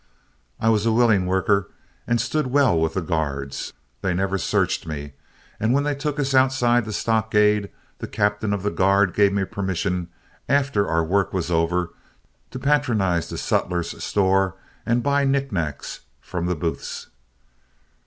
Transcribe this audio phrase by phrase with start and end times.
[0.59, 1.69] "I was a willing worker
[2.07, 3.73] and stood well with the guards.
[4.01, 5.13] They never searched me,
[5.59, 9.43] and when they took us outside the stockade, the captain of the guard gave me
[9.43, 10.07] permission,
[10.49, 11.91] after our work was over,
[12.49, 14.55] to patronize the sutler's store
[14.87, 17.05] and buy knick knacks from the booths.